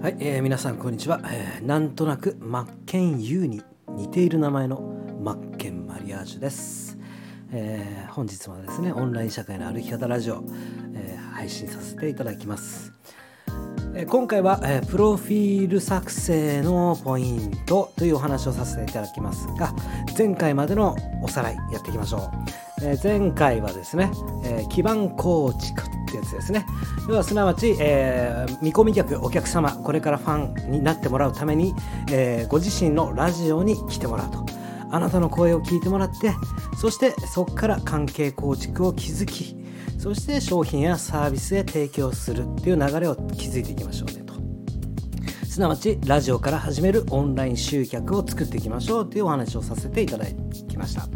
[0.00, 4.80] はい、えー皆さんこんにちは、えーなんとなくマッケンユーに似ている名前の
[5.20, 6.96] マッケンマリアージュです、
[7.52, 10.44] えー本日もですねオンライン社会の歩き方ラジオ、
[10.94, 12.92] えー配信させていただきます、
[13.96, 19.74] えー今回は、えープロフィール作成のポイントというお話をさせていただきますが
[20.16, 20.94] 前回までの
[21.24, 22.30] おさらいやっていきましょ
[22.82, 24.12] う、えー前回はですね、
[24.44, 26.66] えー基盤構築ってやつですね。
[27.08, 31.74] 要はすなわち、えー見込み客お客様これからファンになってもらうために、
[32.10, 34.44] えーご自身のラジオに来てもらうと。
[34.90, 36.32] あなたの声を聞いてもらって
[36.78, 39.54] そしてそこから関係構築を築き
[39.98, 44.34] そして商品やサービスへ提供するっていう流れを築いていきましょうねと。
[45.44, 51.06] すなわちラジオから始めるオンライン集客を作っていきましょうというお話をさせていただきました。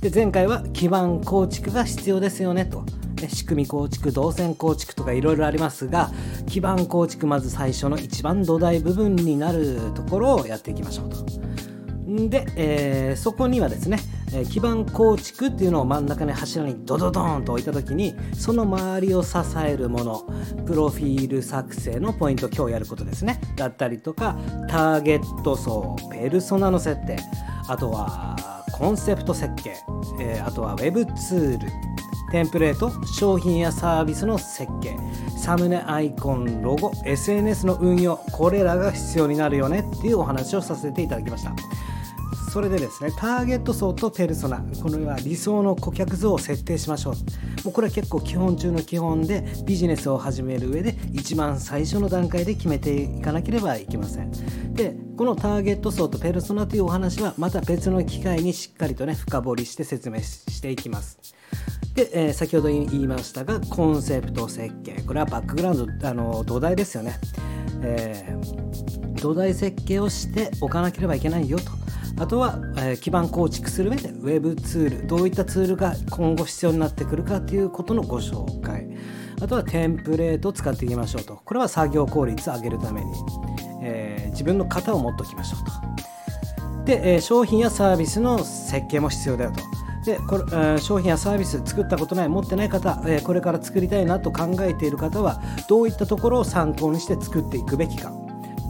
[0.00, 2.84] で前回は基盤構築が必要ですよねと。
[3.28, 6.10] 仕組み構築動線構築とかいろいろありますが
[6.46, 11.26] 基盤構築まず最初の一番土台部分になるところをやっていきましょうと。
[12.28, 13.98] で、えーそこにはですね、
[14.32, 20.22] えー基盤構築っていうのを真ん中に柱にドドドーンと置いた時にその周りを支えるもの
[20.66, 23.40] プロフィール作成のポイント今日やることですね。
[23.56, 24.38] だったりとか
[24.68, 27.18] ターゲット層ペルソナの設定
[27.68, 29.76] あとはコンセプト設計、
[30.20, 31.66] えーあとはウェブツール
[32.30, 34.96] テンプレート商品やサービスの設計
[35.38, 41.54] サムネアイコンロゴ SNS の運用これらが必要になるよねっていうお話をさせていただきました。
[42.50, 47.14] それでですねターゲット層とペルソナこのは理想の顧客像を設定しましょう。
[47.64, 54.30] もうこれは結構基本中の基本でビジネスを始める上で一番最初の段階で決めていかなければいけません。
[54.72, 61.18] でこのターゲット層とペルソナというお話はまた別の機会にしっかりとね深掘りして説明していきます。
[61.98, 65.02] で、えー先ほど言いましたがコンセプト設計。
[65.02, 67.18] これはバックグラウンドあの土台ですよね、
[67.82, 71.72] えー土台設計をしておかなければいけないよと。
[72.22, 78.86] あとは、えー基盤構築する上でウェブツールどういったツールが今後必要になってくるかということのご紹介。
[79.40, 81.40] あとはテンプレートを使っていきましょうと。
[81.44, 83.10] これは作業効率を上げるために、
[83.82, 85.64] えー自分の型を持っておきましょう
[86.78, 86.84] と。
[86.84, 89.77] で、え商品やサービスの設計も必要だよと。
[90.08, 98.10] でこれえー商品やサービス作ったことない持ってない方、えーこれから作りたいなと考えている方はどういったところを参考にして作っていくべきか。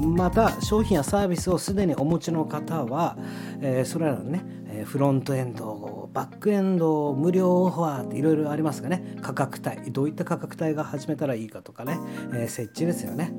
[0.00, 3.16] また商品やサービスをすでにお持ちの方は、
[3.60, 11.98] えーそれらのねえフロントエンドバックエンド無料オファーっていろいろありますがね価格帯どういった価格帯が始めたらいいかとかね、
[12.34, 13.32] え設置ですよね。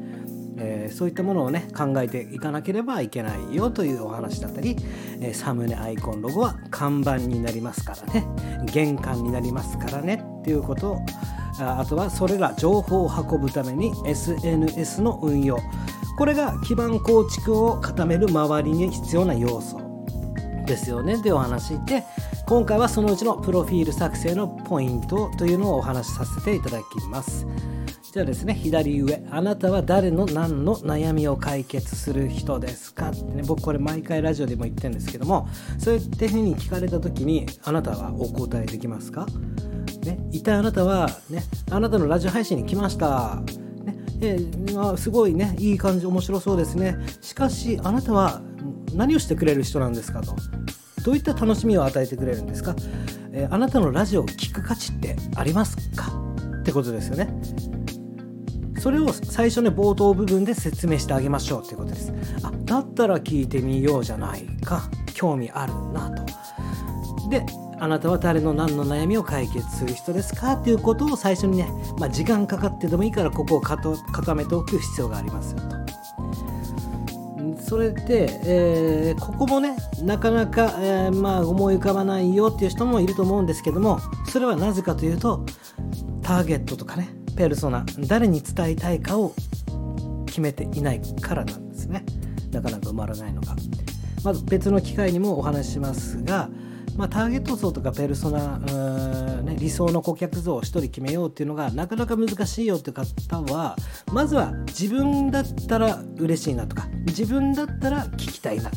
[0.59, 4.75] えーそういったものをね考えていかなければいけないよというお話だったり、
[5.21, 8.27] えーサムネアイコンロゴは看板になりますからね。
[8.65, 10.23] 玄関になりますからね。
[10.41, 10.99] っていうことを
[11.59, 15.57] あとはそれら情報を運ぶために SNS の運用。
[16.17, 19.89] これが基盤構築を固める周りに必要な要素。
[20.65, 21.17] ですよね。
[21.17, 22.03] というお話で
[22.45, 27.45] 今回はそのうちのプロフィール作成のポイントというのをお話しさせていただきます。
[28.11, 28.55] じゃあですね。
[28.55, 29.21] 左上。
[29.29, 33.11] あなたは誰の何の悩みを解決する人ですか？
[33.11, 35.47] ってね僕これ毎回ラジオでも言ってるんですけども
[35.77, 39.27] そういったふうに聞かれた時にあなたはお答えできますか？
[40.03, 43.43] ね、一体あなたは、ね、あなたのラジオ配信に来ました、
[43.83, 43.95] ね。
[44.21, 45.55] えーまあすごいね。
[45.59, 46.97] いい感じ面白そうですね。
[47.21, 48.41] しかしあなたは
[48.95, 50.35] 何をしてくれる人なんですかと。
[51.03, 52.75] どういった楽しみを与えてくれるんですか、
[53.33, 56.11] えーあなたのラジオを聞く価値ってありますか？
[56.61, 57.29] ってことですよね。
[58.79, 62.13] それを最初ね冒頭部分で説明してあげましょうということです。
[62.43, 64.89] あだったら聞いてみようじゃないか。
[65.13, 67.29] 興味あるなと。
[67.29, 67.45] で
[67.81, 75.79] あなたは誰の何の悩みを解決する人ですかということを最初にね、まあ、時間かかってでもいいからここを固めておく必要がありますよと。
[77.61, 85.45] それで、えーここもねなかなか、えーまあ、思い浮かばないよっていう人もいると思うんですけどもそれはなぜかというと
[86.21, 89.33] ターゲットとかねペルソナ誰に伝えたいかを
[90.25, 92.03] 決めていないからなんですね。
[92.51, 93.55] なかなか埋まらないのが
[94.25, 96.49] まず別の機会にもお話ししますが、
[96.97, 98.57] まあ、ターゲット層とかペルソナ、
[99.41, 103.77] ね、理想の顧客像を1人決めようっていうのがなかなか難しいよっていう方は
[104.11, 108.69] まずは自分だったら嬉しいなとか自分だったら聞きたいな。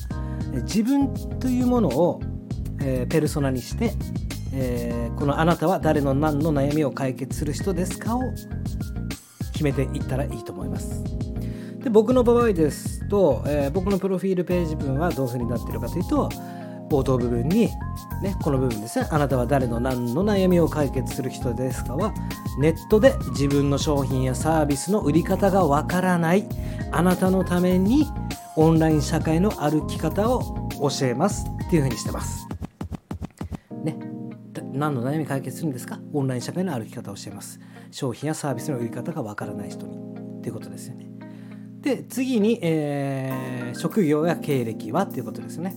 [0.62, 2.20] 自分というものを、
[2.80, 3.92] えーペルソナにして、
[4.52, 8.20] えーこのあなたは誰の何の悩みを解決する人ですかを
[9.52, 11.04] 決めていったらいいと思います。
[11.78, 16.28] で僕の場合ですと、えー僕のプロフィールページ文はどういうふうになっているかというと
[16.88, 17.68] 冒頭部分に、
[18.22, 18.98] ね、この部分です。
[19.00, 22.12] ねあなたは誰の何の悩みを解決する人ですかは
[22.58, 26.46] ネットで自分の商品やサービスの売り方がわからない
[26.90, 28.06] あなたのために
[28.56, 31.46] オンライン社会の歩き方を教えます。
[31.66, 32.51] っていうふうにしてます。
[34.82, 36.00] 何の悩み解決するんですか？
[36.12, 37.60] オンライン社会の歩き方を教えます。
[37.92, 39.96] 商品やサービスの売り方がわからない人に。
[39.96, 41.06] っていうことですよね。
[41.80, 45.76] で次に、えー、職業や経歴はっていうことですね。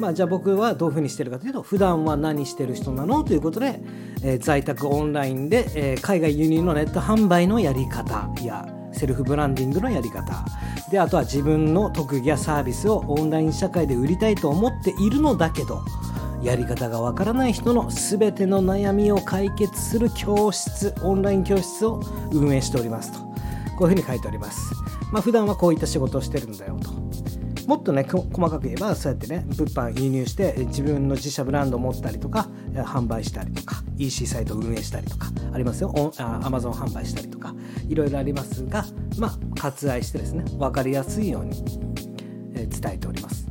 [0.00, 3.22] まあ、じゃあ僕はどういうふうにしてるかというと普段は何してる人なの？
[3.22, 3.82] ということで、
[4.22, 10.46] えー、在宅オンラインで、えー、海外輸入のネット販売のやり方やセルフブランディングのやり方。
[10.90, 15.82] であとは自分の特技やサービスをオンライン社会で売りたいと思っているのだけど
[16.42, 22.00] やり方がわからない人の全ての悩みを解決する教室オンライン教室を
[22.32, 23.18] 運営しておりますと。
[23.76, 24.74] こういうふうに書いております。
[25.12, 26.90] まあ普段はこういった仕事をしてるんだよと。
[27.68, 36.12] もっとね細かく言えばそうやってね物販輸入して自分の自社ブランドを持ったりとか販売したりとか EC サイト運営したりとかありますよ。
[36.18, 37.54] アマゾン販売したりとか
[37.88, 38.86] いろいろありますが
[39.18, 41.62] まあ割愛してですね分かりやすいように
[42.54, 43.47] 伝えております。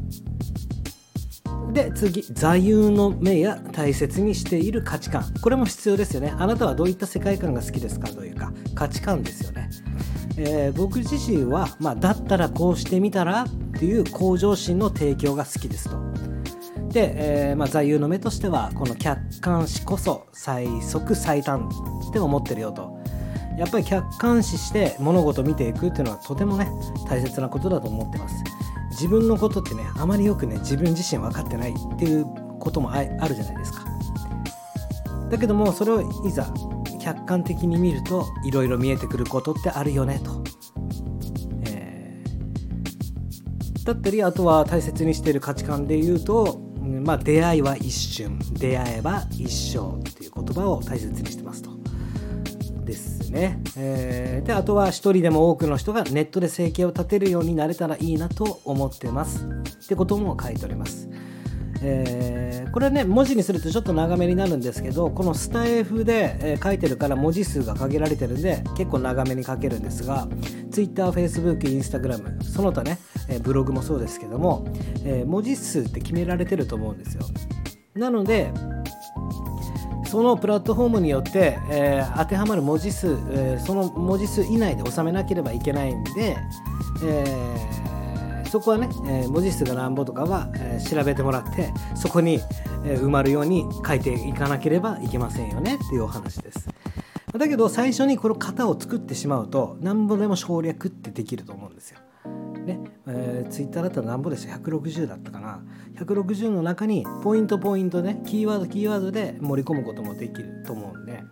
[1.78, 5.32] で次座右の銘や大切にしている価値観。
[5.44, 6.34] これも必要ですよね。
[6.36, 9.70] あなたはどういった世界観が好きですかというか価値観ですよね、
[10.38, 13.48] えー、僕自身は、まあ、だったらこうしてみたらっ
[13.80, 15.98] ていう向上心の提供が好きですと。
[16.90, 17.14] で、
[17.50, 21.70] えー、まあ、座右の銘としてはこの客観視こそ最速最短
[22.10, 22.98] って思ってるよと。
[23.56, 26.68] やっぱり客観視して物事を見ていくっていうのはとてもね
[27.08, 28.36] 大切なことだと思ってます。
[29.00, 32.26] 自分のことってねあまりよくね自分自身分かってないっていう
[32.60, 33.86] こともあるじゃないですか。
[35.30, 36.52] だけどもそれをいざ
[37.00, 40.44] 客観的に見るといろいろ見えてくることってあるよねと、
[41.66, 46.60] えー、だったりあとは大切にしている価値観で言うと、
[47.06, 51.47] まあ、出会いは一瞬出会えば一生っていう言葉を大切にしてます。
[53.32, 59.46] ね、えー、であとは一人でも多くの人がネットで生計を立てるようになれたらいいなと思ってます。
[59.46, 61.10] ってことも書いております。
[61.82, 70.28] えー、これね文字にするとちょっと長めになるんですけどこのスタイフで、え、書いてるから文字数が限られてるんで結構長めに書けるんですが
[70.72, 72.98] Twitter、Facebook、Instagram その他ね、
[73.30, 74.68] え、ブログもそうですけども、
[75.06, 77.24] え文字数って決められてると思うんですよ。
[77.96, 78.52] なので
[80.07, 86.38] そのプラットフォームによって、えー、当てはまる文字数、えー、その文字数以内で収めなければいけないんで、
[87.04, 92.39] えー、そこはね、え文字数が何ぼとかは、え調べてもらってそこに、
[92.86, 96.69] え埋まるように書いていかなければいけませんよねっていうお話です。
[97.38, 102.00] だけど最初にこの型を作ってしまうと何ぼでも省略ってできると思うんですよ。
[102.65, 105.62] ねえー、ツイッターだったら何ぼでした？160だったかな
[106.00, 111.24] 160の中にポイントポイントねキーワードキーワードで盛り込むこともできると思うんで、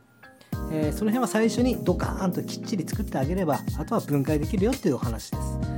[0.71, 5.75] えー、その辺は最初にドカーンときっちり作ってあげればあとは分解できるよっていうお話です。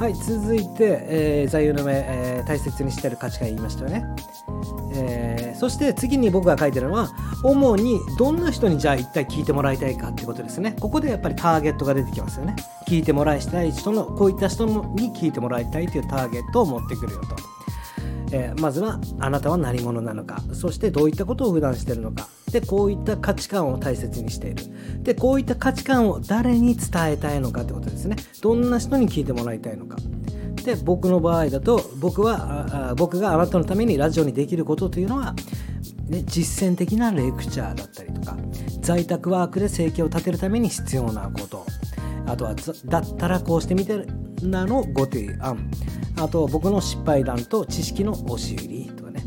[0.00, 4.04] はい続いて、えー、座右の銘、えー、大切にしてる価値観言いましたよね。
[4.94, 7.10] えー、そして次に僕が書いてるのは
[7.44, 10.74] 主にどんな人にじゃあ一体聞いてもらいたいかってことですね。
[10.80, 12.56] ここでやっぱりターゲットが出てきますよね。
[12.88, 17.36] 聞いてもらいたい人のこういった人に聞いてもらいたいというターゲットを持ってくるよと、
[18.32, 20.42] えー、まずはあなたは何者なのか。
[20.52, 22.28] そしてどういったことを普段してるのか。
[22.52, 24.64] でこういった価値観を大切にしている。
[25.02, 28.16] でこういった価値観を誰に伝えたいのかってことですね。
[28.40, 29.96] どんな人に聞いてもらいたいのか。
[30.64, 35.34] で僕の場合だと僕は僕があなたのためにラジオにできることというのは、
[36.08, 38.36] ね、実践的なレクチャーだったりとか
[38.80, 41.66] 在宅ワークで生計を立てるために必要なこと。
[42.26, 44.06] あとはだったらこうしてみて
[44.42, 45.70] なのご提案。
[46.20, 49.24] あと僕の失敗談と知識の押し売りとかね。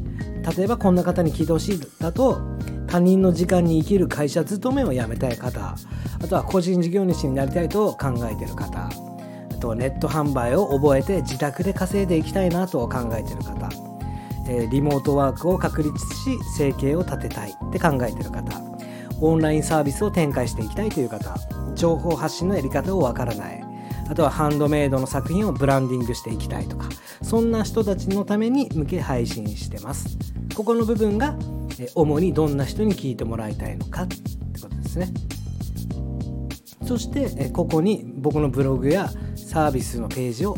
[0.56, 2.42] 例えばこんな方に聞いてほしいだと
[2.88, 5.76] 他人の時間に生きる会社勤めを辞めたい方。
[6.24, 8.80] あとは個人事業主になりたいと考えてる方。
[8.80, 8.90] あ
[9.60, 13.70] とネット販売を覚えて自宅で稼いでいきたいなと考えてる方、
[14.48, 18.62] え、リモートワークを確立し生計を立てたいって考えてる方。
[19.22, 21.36] オンラインサービスを展開していきたいという方。
[21.76, 23.63] 情報発信のやり方をわからない。
[24.10, 26.90] あとはハンドメイドの作品をブランディングしていきたいとか
[27.22, 30.18] そんな人たちのために向け配信してます。
[30.56, 31.36] ここの部分が
[31.96, 34.18] 主にどんな人に聞いてもらいたいのかって
[34.62, 35.08] ことですね。
[36.86, 40.56] そしてここに僕のブログやサービスのページを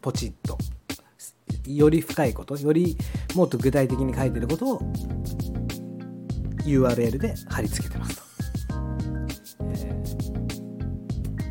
[0.00, 0.58] ポチッと
[1.66, 2.96] より深いことより
[3.34, 4.80] もっと具体的に書いてることを
[6.64, 8.22] URL で貼り付けてますと、
[9.60, 10.02] え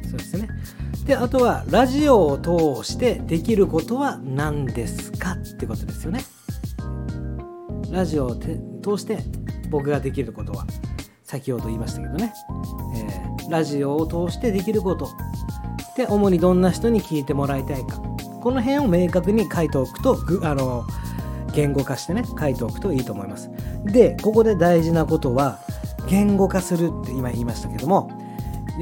[0.03, 0.49] ー、そうですね。
[1.05, 6.21] であとはラジオを通してできることは何ですかってことですよね。
[7.91, 9.19] ラジオを通して
[9.69, 10.65] 僕ができることは
[11.23, 12.33] 先ほど言いましたけどね、
[12.95, 15.09] えー、ラジオを通してできること
[15.97, 17.97] で主にどんな人に聞いてもらいたいか。
[18.41, 20.85] この辺を明確に書いておくとあの
[21.53, 23.49] 言語化してね書いておくといいと思います。
[23.85, 25.59] でここで大事なことは
[26.07, 28.09] 言語化するって今言いましたけども、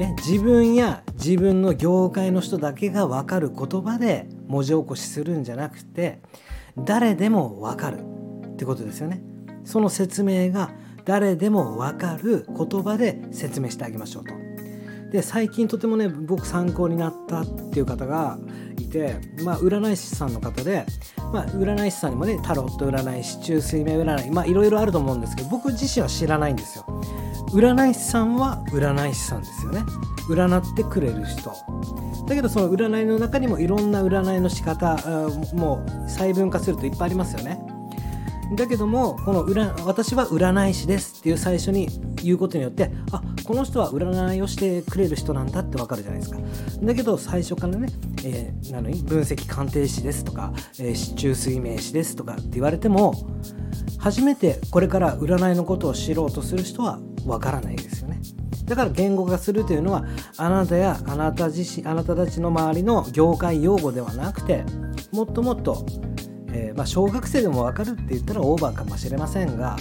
[0.00, 6.22] ね、自分や自分の業界の人だけが分かる言葉で文字起こしするんじゃなくて
[6.78, 8.00] 誰でも分かる
[8.46, 9.22] ってことですよね。
[9.62, 10.70] その説明が
[11.04, 14.39] 誰でも分かる言葉で説明してあげましょうと。
[15.10, 18.38] で最近とてもね僕参考になったっていう方が
[18.78, 20.86] いて、まあ、占い師さんの方で、
[21.32, 26.84] まあ、占い師さんにもねタロット占い師中水明占いまあいろいろあると思うんですけど僕自身は知らないんですよ。
[27.52, 29.80] 占い師さんは占い師さんですよね。
[30.28, 31.52] 占ってくれる人。
[32.28, 34.96] だけどその占いの中にもいろんな占いの仕方
[35.54, 37.60] もう細分化するといっぱいありますよね。
[38.56, 46.38] だけどもこの占私は占い師ですっていう最初に言うことによってあこの人は占いをしてくれる人なんだってわかるじゃないですか。
[46.82, 47.88] だけど最初からね、
[48.24, 53.14] えー、なのに分析鑑定士ですとか、えー、中水明師ですとかって言われても
[53.98, 58.20] 初めてこれから占いのことを知ろうとする人はわからないですよね。
[58.64, 60.04] だから言語化するというのは
[60.36, 64.64] あなたやあなた自身あなたたちの周りの業界用語ではなくて
[65.12, 65.84] もっともっと
[66.52, 69.76] えー、まあ、小学生でも分かるって言ったらオーバーかもしれませんが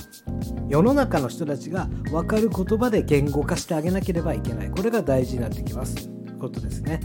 [0.67, 6.99] 世の中の人たちが分かる言葉で言語化してあげなければいけないこれが大事になってきますということですね。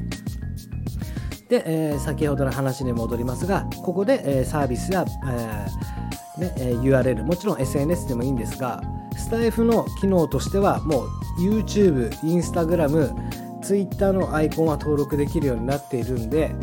[1.49, 5.95] で、えー、先ほどの話に戻りますがここで、えー、サービスや、えー
[6.39, 8.83] ねえ URL もちろん SNS でもいいんですが
[9.17, 13.15] スタイフの機能としてはもう YouTube、Instagram、
[13.63, 16.55] Twitter のアイコンは登録できるようになっているんで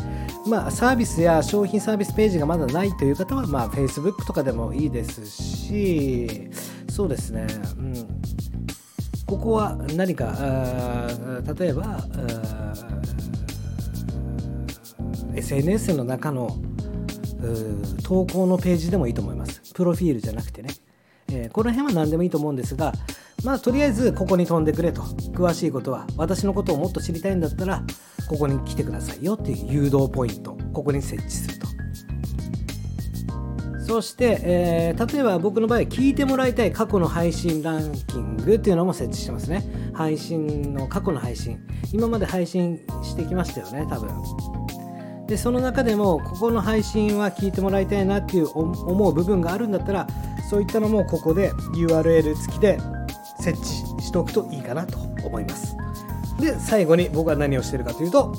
[0.48, 6.50] まあ、サービスや商品サービスページがまだないという方は、まあ、Facebook とかでもいいですし、
[6.90, 7.46] そうですね、
[7.78, 7.94] うん、
[9.28, 11.08] ここは何か、
[11.58, 12.06] 例えば、
[15.36, 16.58] SNS の中の
[18.04, 19.62] 投稿のページでもいいと思います。
[19.74, 20.70] プロフィールじゃなくてね。
[21.32, 22.94] えー、この辺は何でもいいと思うんですが、
[23.44, 25.02] まあ、とりあえずここに飛んでくれと。
[25.02, 27.84] 詳しいことは、私のことをもっと知りたいんだったら、
[28.28, 30.58] ここに来てくださいよっていう誘導ポイント。
[30.74, 31.68] ここに設置すると。
[33.80, 39.64] そして、えー、例えば僕の場合聞いてもらいたい過去の配信ランキングっていうのも設置してますね。
[39.94, 41.60] 配信の過去の配信。
[41.92, 44.10] 今まで配信してきましたよね多分。
[45.28, 50.08] でその中でもここの配信は聞いてもらいたいなっていう思う部分があるんだったら
[50.50, 52.78] そういったのもここで URL 付きで
[53.42, 53.70] 設置
[54.04, 55.76] しておくといいかなと思います。
[56.40, 58.34] で最後に僕は何をしてるかというと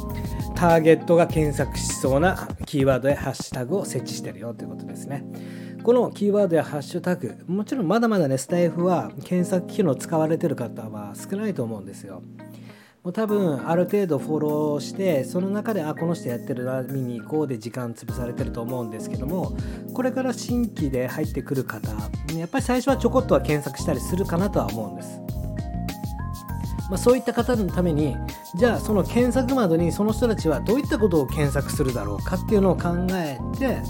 [0.54, 5.24] ターゲットが検索しそうなキーワードやハッシュタグを設置してるよということですね。
[5.82, 12.22] このキーワードやハッシュタグもちろんまだまだねスタイフは検索機能使われてる方は少ないと思うんですよ。
[13.04, 19.56] もう多分ある程度フォローしてその中であこの人やってるな見に行こうで時間潰されてると思うんですけども
[19.92, 21.90] これから新規で入ってくる方
[22.36, 25.20] やっぱり最初はちょこっとは検索したりするかなとは思うんです。
[26.90, 28.16] まあ、そういった方のために
[28.54, 33.80] じゃあその検索窓にその人たちはどういったことを検索するだろうかっていうのを考えて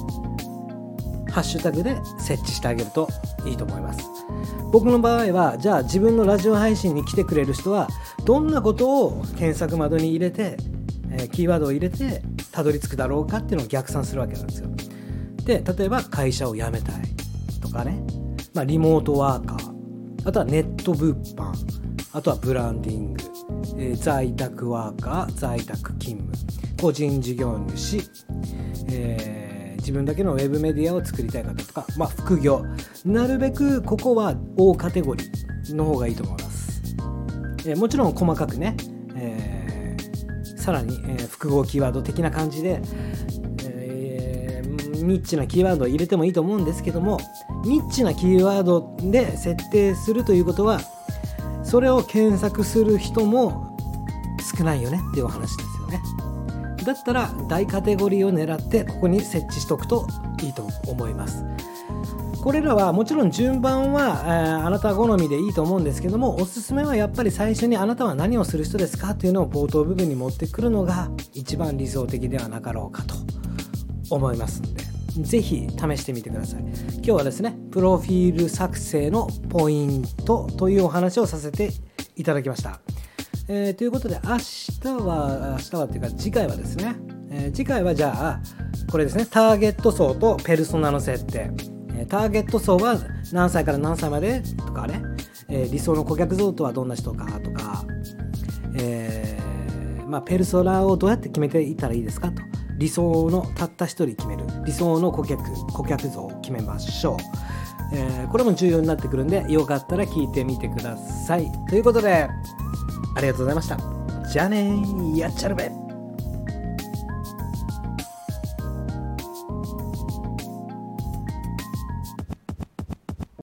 [1.33, 3.09] ハッシュタグで設置してあげると
[3.47, 4.05] いいと思います。
[4.71, 7.89] 僕の場合はじゃあ自分のラジオ配信に来てくれる人は
[8.25, 10.57] どんなことを検索窓に入れて、
[11.11, 12.23] え、キーワードを入れて
[12.53, 14.69] たどり着くだろうかっていうのを逆算するわけなんですよ。
[15.45, 17.03] で例えば会社を辞めたい
[17.61, 18.03] とかね、
[18.55, 19.73] まあ、リモートワーカー。
[20.25, 21.53] あとはネット物販。
[22.12, 23.21] あとはブランディング、
[23.79, 26.31] え、在宅ワーカー在宅勤務。
[26.81, 28.03] 個人事業主、
[28.89, 29.42] えー、
[29.83, 32.65] 自分だけのウェブメディアを作りたい方とか、まあ、副業。
[33.05, 36.83] なるべくここは大カテゴリーの方がいいと思います、
[37.67, 38.77] えー、もちろん細かくね、
[39.17, 42.81] えー、さらに、えー、複合キーワード的な感じで、
[43.65, 47.19] えー、ニッチなキーワードを入れてもいいと思うんですけども
[47.65, 50.81] ニッチなキーワードで設定するということは
[51.65, 53.77] それを検索する人も
[54.57, 55.72] 少ないよねっていうお話です。
[56.85, 60.07] だったら大カテゴリーを狙ってここに設置しておくと
[60.43, 61.45] いいと思います
[62.43, 73.15] これらはもちろん順番は、えー、あなた好みでいいと思うんですけどもおすすめはやっぱり最初にあなたは何をする人ですかというのを冒頭部分に持ってくるのが一番理想的ではなかろうかと
[74.11, 74.83] 思いますので
[75.21, 76.61] ぜひ試してみてください。
[76.61, 81.71] 今日はですね、プロフィール作成のポイントというお話をさせて
[82.17, 82.81] いただきました。
[83.49, 86.95] えー、ということで明日は明日はっていうか次回はですね、
[87.31, 88.41] えー、次回はじゃあ
[88.91, 89.27] これですね。
[89.27, 91.51] ターゲット層とペルソナの設定、
[91.97, 92.99] えー、ターゲット層は
[93.33, 95.03] 何歳から何歳までとかね、
[95.49, 97.85] え理想の顧客像とはどんな人かとか、
[98.79, 99.39] え
[100.07, 102.43] まあ、ペルソナをどうやって決めていったらいいですかと。
[102.77, 104.45] 理想のたった1人決める。
[104.65, 107.17] 理想の顧客顧客像を決めましょう、
[107.95, 111.51] えこれも重要になってくるんでよかったら聞いてみてください。
[111.69, 112.29] ということで
[113.15, 113.79] ありがとうございました。
[114.29, 114.83] じゃあね
[115.17, 115.71] やっちゃるべ